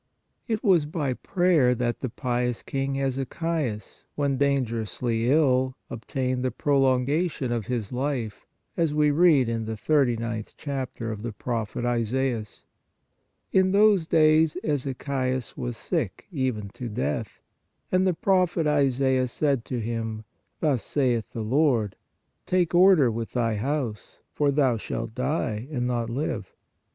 It 0.47 0.63
was 0.63 0.87
by 0.87 1.13
prayer 1.13 1.75
that 1.75 1.99
the 1.99 2.09
pious 2.09 2.63
king 2.63 2.95
Ezechias, 2.95 4.05
when 4.15 4.35
dangerously 4.35 5.29
ill, 5.29 5.75
obtained 5.91 6.43
the 6.43 6.49
prolongation 6.49 7.51
of 7.51 7.67
his 7.67 7.91
life, 7.91 8.47
as 8.75 8.95
we 8.95 9.11
read 9.11 9.47
in 9.47 9.65
the 9.65 9.77
thirty 9.77 10.17
ninth 10.17 10.55
chapter 10.57 11.11
of 11.11 11.21
the 11.21 11.31
Prophet 11.31 11.85
Isaias:" 11.85 12.63
In 13.61 13.73
those 13.73 14.07
days 14.07 14.57
Ezechias 14.63 15.55
was 15.55 15.77
sick 15.77 16.25
even 16.31 16.69
to 16.69 16.89
death, 16.89 17.39
and 17.91 18.07
the 18.07 18.15
prophet 18.15 18.65
Isaias 18.65 19.31
said 19.31 19.63
to 19.65 19.79
him: 19.79 20.23
Thus 20.61 20.83
saith 20.83 21.29
the 21.31 21.43
Lord: 21.43 21.95
Take 22.47 22.73
order 22.73 23.11
with 23.11 23.33
thy 23.33 23.53
house, 23.53 24.19
for 24.33 24.49
thou 24.49 24.77
shalt 24.77 25.13
die 25.13 25.67
and 25.69 25.85
not 25.85 26.09
live. 26.09 26.55